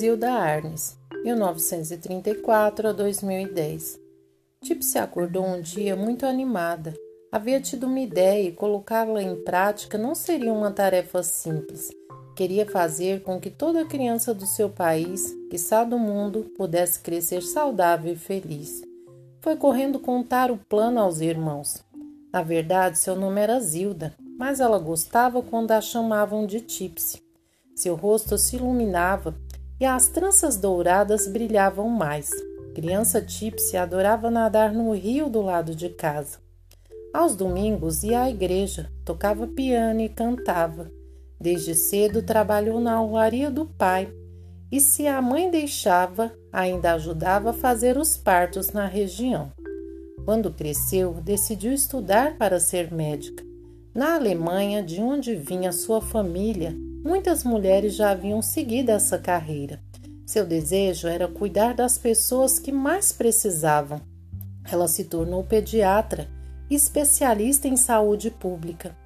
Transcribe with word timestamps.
Zilda 0.00 0.32
Arnes, 0.32 0.96
1934 1.24 2.88
a 2.88 2.92
2010. 2.92 4.00
Tip 4.64 4.82
se 4.82 4.98
acordou 4.98 5.44
um 5.44 5.60
dia 5.60 5.94
muito 5.94 6.24
animada. 6.24 6.94
Havia 7.30 7.60
tido 7.60 7.84
uma 7.84 8.00
ideia 8.00 8.48
e 8.48 8.52
colocá-la 8.52 9.22
em 9.22 9.36
prática 9.44 9.98
não 9.98 10.14
seria 10.14 10.54
uma 10.54 10.70
tarefa 10.70 11.22
simples. 11.22 11.90
Queria 12.34 12.64
fazer 12.64 13.22
com 13.22 13.38
que 13.38 13.50
toda 13.50 13.84
criança 13.84 14.32
do 14.32 14.46
seu 14.46 14.70
país, 14.70 15.34
que 15.34 15.48
quiçá 15.50 15.84
do 15.84 15.98
mundo, 15.98 16.50
pudesse 16.56 17.00
crescer 17.00 17.42
saudável 17.42 18.14
e 18.14 18.16
feliz. 18.16 18.80
Foi 19.42 19.54
correndo 19.54 20.00
contar 20.00 20.50
o 20.50 20.56
plano 20.56 20.98
aos 20.98 21.20
irmãos. 21.20 21.84
Na 22.32 22.42
verdade, 22.42 22.98
seu 22.98 23.14
nome 23.14 23.38
era 23.38 23.60
Zilda, 23.60 24.14
mas 24.38 24.60
ela 24.60 24.78
gostava 24.78 25.42
quando 25.42 25.72
a 25.72 25.80
chamavam 25.82 26.46
de 26.46 26.62
Tipsy. 26.62 27.22
Seu 27.76 27.94
rosto 27.96 28.38
se 28.38 28.56
iluminava 28.56 29.34
e 29.80 29.86
as 29.86 30.08
tranças 30.08 30.58
douradas 30.58 31.26
brilhavam 31.26 31.88
mais. 31.88 32.30
Criança 32.74 33.20
Tipsy 33.22 33.76
adorava 33.76 34.30
nadar 34.30 34.72
no 34.72 34.92
rio 34.94 35.30
do 35.30 35.40
lado 35.40 35.74
de 35.74 35.88
casa. 35.88 36.38
Aos 37.12 37.34
domingos 37.34 38.04
ia 38.04 38.22
à 38.22 38.30
igreja, 38.30 38.92
tocava 39.04 39.46
piano 39.46 40.00
e 40.00 40.08
cantava. 40.08 40.90
Desde 41.40 41.74
cedo 41.74 42.22
trabalhou 42.22 42.78
na 42.78 43.02
olaria 43.02 43.50
do 43.50 43.64
pai 43.64 44.12
e, 44.70 44.78
se 44.78 45.06
a 45.06 45.20
mãe 45.20 45.50
deixava, 45.50 46.30
ainda 46.52 46.92
ajudava 46.92 47.50
a 47.50 47.54
fazer 47.54 47.96
os 47.96 48.16
partos 48.16 48.70
na 48.70 48.86
região. 48.86 49.50
Quando 50.24 50.52
cresceu, 50.52 51.14
decidiu 51.14 51.72
estudar 51.72 52.36
para 52.36 52.60
ser 52.60 52.92
médica. 52.92 53.42
Na 53.92 54.14
Alemanha, 54.14 54.82
de 54.82 55.00
onde 55.00 55.34
vinha 55.34 55.72
sua 55.72 56.00
família, 56.00 56.76
muitas 57.02 57.44
mulheres 57.44 57.94
já 57.94 58.10
haviam 58.10 58.42
seguido 58.42 58.90
essa 58.90 59.18
carreira. 59.18 59.80
Seu 60.26 60.46
desejo 60.46 61.08
era 61.08 61.26
cuidar 61.26 61.74
das 61.74 61.98
pessoas 61.98 62.58
que 62.58 62.70
mais 62.70 63.12
precisavam. 63.12 64.00
Ela 64.70 64.86
se 64.86 65.04
tornou 65.04 65.42
pediatra 65.42 66.28
especialista 66.70 67.66
em 67.66 67.76
saúde 67.76 68.30
pública. 68.30 68.96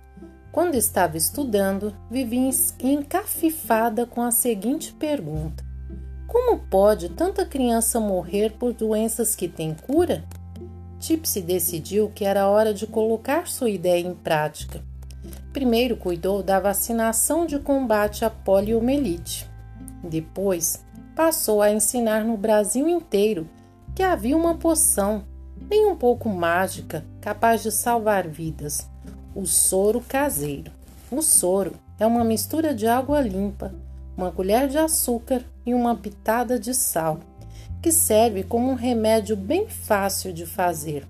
Quando 0.52 0.74
estava 0.76 1.16
estudando, 1.16 1.96
vivia 2.10 2.50
encafifada 2.80 4.06
com 4.06 4.20
a 4.20 4.30
seguinte 4.30 4.92
pergunta: 4.92 5.64
Como 6.28 6.58
pode 6.58 7.08
tanta 7.08 7.44
criança 7.44 7.98
morrer 7.98 8.52
por 8.52 8.72
doenças 8.72 9.34
que 9.34 9.48
têm 9.48 9.74
cura? 9.74 10.24
Tipsy 11.00 11.40
decidiu 11.40 12.10
que 12.14 12.24
era 12.24 12.48
hora 12.48 12.72
de 12.72 12.86
colocar 12.86 13.48
sua 13.48 13.68
ideia 13.68 14.06
em 14.06 14.14
prática. 14.14 14.82
Primeiro 15.54 15.96
cuidou 15.96 16.42
da 16.42 16.58
vacinação 16.58 17.46
de 17.46 17.60
combate 17.60 18.24
à 18.24 18.28
poliomielite. 18.28 19.48
Depois, 20.02 20.84
passou 21.14 21.62
a 21.62 21.70
ensinar 21.70 22.24
no 22.24 22.36
Brasil 22.36 22.88
inteiro 22.88 23.48
que 23.94 24.02
havia 24.02 24.36
uma 24.36 24.56
poção, 24.56 25.24
nem 25.70 25.86
um 25.86 25.94
pouco 25.94 26.28
mágica, 26.28 27.04
capaz 27.20 27.62
de 27.62 27.70
salvar 27.70 28.26
vidas: 28.26 28.90
o 29.32 29.46
soro 29.46 30.00
caseiro. 30.00 30.72
O 31.08 31.22
soro 31.22 31.74
é 32.00 32.06
uma 32.06 32.24
mistura 32.24 32.74
de 32.74 32.88
água 32.88 33.20
limpa, 33.20 33.72
uma 34.16 34.32
colher 34.32 34.66
de 34.66 34.76
açúcar 34.76 35.44
e 35.64 35.72
uma 35.72 35.94
pitada 35.94 36.58
de 36.58 36.74
sal 36.74 37.20
que 37.80 37.92
serve 37.92 38.42
como 38.42 38.72
um 38.72 38.74
remédio 38.74 39.36
bem 39.36 39.68
fácil 39.68 40.32
de 40.32 40.46
fazer. 40.46 41.06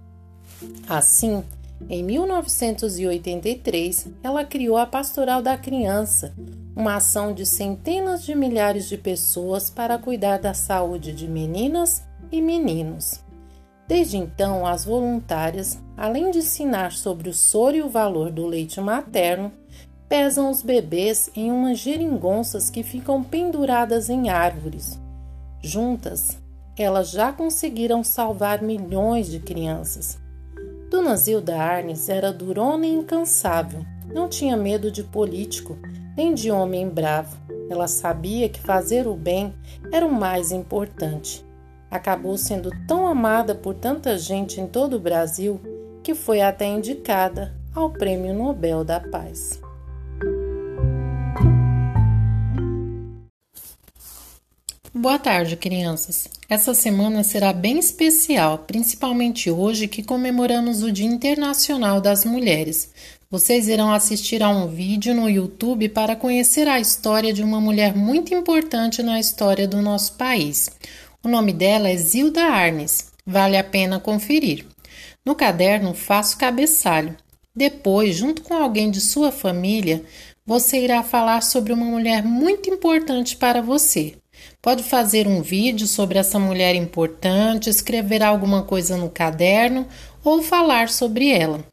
Assim, 0.86 1.42
em 1.88 2.02
1983, 2.02 4.08
ela 4.22 4.44
criou 4.44 4.76
a 4.76 4.86
Pastoral 4.86 5.42
da 5.42 5.58
Criança, 5.58 6.32
uma 6.74 6.96
ação 6.96 7.32
de 7.32 7.44
centenas 7.44 8.24
de 8.24 8.34
milhares 8.34 8.88
de 8.88 8.96
pessoas 8.96 9.70
para 9.70 9.98
cuidar 9.98 10.38
da 10.38 10.54
saúde 10.54 11.12
de 11.12 11.28
meninas 11.28 12.02
e 12.32 12.40
meninos. 12.40 13.22
Desde 13.86 14.16
então, 14.16 14.66
as 14.66 14.84
voluntárias, 14.84 15.78
além 15.96 16.30
de 16.30 16.38
ensinar 16.38 16.92
sobre 16.92 17.28
o 17.28 17.34
soro 17.34 17.76
e 17.76 17.82
o 17.82 17.90
valor 17.90 18.30
do 18.30 18.46
leite 18.46 18.80
materno, 18.80 19.52
pesam 20.08 20.50
os 20.50 20.62
bebês 20.62 21.28
em 21.36 21.50
umas 21.50 21.78
geringonças 21.78 22.70
que 22.70 22.82
ficam 22.82 23.22
penduradas 23.22 24.08
em 24.08 24.30
árvores. 24.30 24.98
Juntas, 25.62 26.38
elas 26.78 27.10
já 27.10 27.32
conseguiram 27.32 28.02
salvar 28.02 28.62
milhões 28.62 29.30
de 29.30 29.38
crianças. 29.38 30.18
Dona 30.94 31.16
Zilda 31.16 31.56
Arnes 31.56 32.08
era 32.08 32.32
durona 32.32 32.86
e 32.86 32.94
incansável. 32.94 33.84
Não 34.06 34.28
tinha 34.28 34.56
medo 34.56 34.92
de 34.92 35.02
político, 35.02 35.76
nem 36.16 36.32
de 36.32 36.52
homem 36.52 36.88
bravo. 36.88 37.36
Ela 37.68 37.88
sabia 37.88 38.48
que 38.48 38.60
fazer 38.60 39.08
o 39.08 39.16
bem 39.16 39.52
era 39.90 40.06
o 40.06 40.12
mais 40.12 40.52
importante. 40.52 41.44
Acabou 41.90 42.38
sendo 42.38 42.70
tão 42.86 43.08
amada 43.08 43.56
por 43.56 43.74
tanta 43.74 44.16
gente 44.16 44.60
em 44.60 44.68
todo 44.68 44.94
o 44.94 45.00
Brasil 45.00 45.60
que 46.00 46.14
foi 46.14 46.40
até 46.40 46.68
indicada 46.68 47.52
ao 47.74 47.90
Prêmio 47.90 48.32
Nobel 48.32 48.84
da 48.84 49.00
Paz. 49.00 49.63
Boa 54.96 55.18
tarde, 55.18 55.56
crianças. 55.56 56.28
Essa 56.48 56.72
semana 56.72 57.24
será 57.24 57.52
bem 57.52 57.80
especial, 57.80 58.58
principalmente 58.58 59.50
hoje 59.50 59.88
que 59.88 60.04
comemoramos 60.04 60.84
o 60.84 60.92
Dia 60.92 61.04
Internacional 61.04 62.00
das 62.00 62.24
Mulheres. 62.24 62.92
Vocês 63.28 63.66
irão 63.66 63.92
assistir 63.92 64.40
a 64.40 64.48
um 64.48 64.68
vídeo 64.68 65.12
no 65.12 65.28
YouTube 65.28 65.88
para 65.88 66.14
conhecer 66.14 66.68
a 66.68 66.78
história 66.78 67.32
de 67.32 67.42
uma 67.42 67.60
mulher 67.60 67.96
muito 67.96 68.32
importante 68.32 69.02
na 69.02 69.18
história 69.18 69.66
do 69.66 69.82
nosso 69.82 70.12
país. 70.12 70.70
O 71.24 71.28
nome 71.28 71.52
dela 71.52 71.88
é 71.88 71.96
Zilda 71.96 72.44
Arnes. 72.44 73.10
Vale 73.26 73.56
a 73.56 73.64
pena 73.64 73.98
conferir. 73.98 74.64
No 75.26 75.34
caderno, 75.34 75.92
faço 75.92 76.38
cabeçalho. 76.38 77.16
Depois, 77.52 78.14
junto 78.14 78.42
com 78.42 78.54
alguém 78.54 78.92
de 78.92 79.00
sua 79.00 79.32
família, 79.32 80.04
você 80.46 80.78
irá 80.78 81.02
falar 81.02 81.42
sobre 81.42 81.72
uma 81.72 81.84
mulher 81.84 82.22
muito 82.22 82.70
importante 82.70 83.36
para 83.36 83.60
você. 83.60 84.14
Pode 84.60 84.82
fazer 84.82 85.26
um 85.26 85.42
vídeo 85.42 85.86
sobre 85.86 86.18
essa 86.18 86.38
mulher 86.38 86.74
importante, 86.74 87.68
escrever 87.68 88.22
alguma 88.22 88.62
coisa 88.62 88.96
no 88.96 89.10
caderno 89.10 89.86
ou 90.24 90.42
falar 90.42 90.88
sobre 90.88 91.30
ela. 91.30 91.64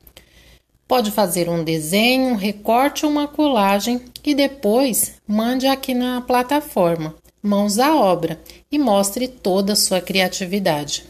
Pode 0.88 1.10
fazer 1.10 1.48
um 1.48 1.64
desenho, 1.64 2.30
um 2.30 2.36
recorte 2.36 3.06
ou 3.06 3.12
uma 3.12 3.28
colagem 3.28 4.02
e 4.26 4.36
depois 4.36 5.14
mande 5.26 5.66
aqui 5.66 5.94
na 5.94 6.22
plataforma 6.22 7.16
Mãos 7.42 7.80
à 7.80 7.96
Obra 7.96 8.40
e 8.72 8.78
mostre 8.78 9.28
toda 9.28 9.74
a 9.74 9.76
sua 9.76 10.00
criatividade. 10.00 11.06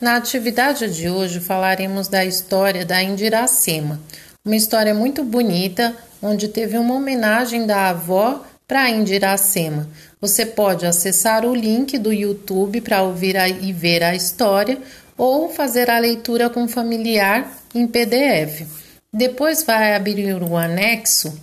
Na 0.00 0.16
atividade 0.16 0.92
de 0.92 1.08
hoje 1.08 1.38
falaremos 1.38 2.08
da 2.08 2.24
história 2.24 2.84
da 2.84 3.00
Indiracema, 3.02 4.00
uma 4.44 4.56
história 4.56 4.92
muito 4.92 5.22
bonita 5.22 5.96
onde 6.20 6.48
teve 6.48 6.76
uma 6.76 6.94
homenagem 6.94 7.66
da 7.66 7.90
avó 7.90 8.42
para 8.66 8.90
Indiracema. 8.90 9.88
Você 10.20 10.44
pode 10.44 10.84
acessar 10.84 11.44
o 11.44 11.54
link 11.54 11.98
do 11.98 12.12
YouTube 12.12 12.80
para 12.80 13.02
ouvir 13.02 13.36
e 13.62 13.72
ver 13.72 14.02
a 14.02 14.14
história 14.14 14.78
ou 15.16 15.48
fazer 15.48 15.88
a 15.88 15.98
leitura 15.98 16.50
com 16.50 16.66
familiar 16.66 17.50
em 17.74 17.86
PDF. 17.86 18.66
Depois 19.12 19.62
vai 19.62 19.94
abrir 19.94 20.42
o 20.42 20.56
anexo 20.56 21.40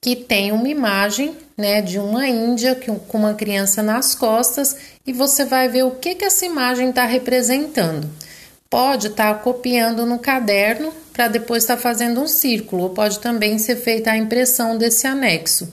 que 0.00 0.14
tem 0.14 0.52
uma 0.52 0.68
imagem 0.68 1.36
né, 1.56 1.82
de 1.82 1.98
uma 1.98 2.28
índia 2.28 2.74
com 3.08 3.18
uma 3.18 3.34
criança 3.34 3.82
nas 3.82 4.14
costas 4.14 4.76
e 5.06 5.12
você 5.12 5.44
vai 5.44 5.68
ver 5.68 5.84
o 5.84 5.92
que, 5.92 6.14
que 6.14 6.24
essa 6.24 6.44
imagem 6.44 6.90
está 6.90 7.04
representando. 7.04 8.08
Pode 8.70 9.08
estar 9.08 9.34
tá 9.34 9.40
copiando 9.40 10.04
no 10.04 10.18
caderno 10.18 10.92
para 11.12 11.28
depois 11.28 11.64
estar 11.64 11.76
tá 11.76 11.82
fazendo 11.82 12.20
um 12.20 12.28
círculo, 12.28 12.84
ou 12.84 12.90
pode 12.90 13.18
também 13.18 13.58
ser 13.58 13.76
feita 13.76 14.12
a 14.12 14.16
impressão 14.16 14.78
desse 14.78 15.06
anexo. 15.06 15.68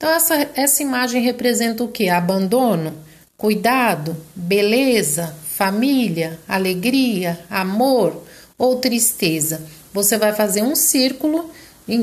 Então, 0.00 0.14
essa, 0.14 0.48
essa 0.54 0.80
imagem 0.80 1.20
representa 1.20 1.82
o 1.82 1.88
que? 1.88 2.08
Abandono, 2.08 2.94
cuidado, 3.36 4.16
beleza, 4.32 5.34
família, 5.44 6.38
alegria, 6.46 7.40
amor 7.50 8.22
ou 8.56 8.76
tristeza. 8.76 9.60
Você 9.92 10.16
vai 10.16 10.32
fazer 10.32 10.62
um 10.62 10.76
círculo 10.76 11.50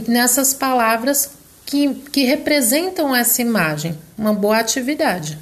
nessas 0.10 0.54
palavras 0.54 1.30
que, 1.66 1.94
que 2.12 2.26
representam 2.26 3.16
essa 3.16 3.42
imagem. 3.42 3.98
Uma 4.18 4.34
boa 4.34 4.58
atividade. 4.60 5.40